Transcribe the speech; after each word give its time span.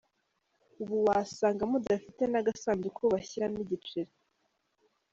Ubu 0.81 0.95
wasanga 1.07 1.61
mudafite 1.71 2.21
n’agasanduku 2.27 3.01
bashyiramo 3.13 3.57
igiceri. 3.65 4.11